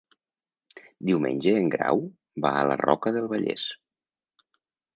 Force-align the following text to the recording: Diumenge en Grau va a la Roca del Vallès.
Diumenge 1.09 1.53
en 1.59 1.67
Grau 1.75 2.01
va 2.47 2.55
a 2.61 2.65
la 2.73 2.79
Roca 2.85 3.15
del 3.19 3.31
Vallès. 3.35 3.69